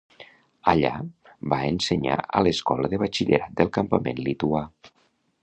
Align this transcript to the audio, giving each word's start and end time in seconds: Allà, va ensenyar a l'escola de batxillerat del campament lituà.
Allà, 0.71 0.93
va 1.53 1.59
ensenyar 1.73 2.15
a 2.39 2.43
l'escola 2.47 2.91
de 2.95 3.01
batxillerat 3.05 3.55
del 3.61 3.71
campament 3.79 4.25
lituà. 4.31 4.65